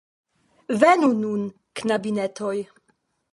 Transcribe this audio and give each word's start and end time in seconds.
Venu 0.83 1.09
nun, 1.19 1.43
knabinetoj! 1.81 2.57